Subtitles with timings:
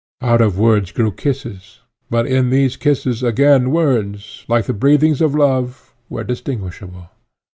[0.19, 5.35] Out of words grew kisses, but in these kisses again words, like the breathings of
[5.35, 7.11] love, were distinguishable.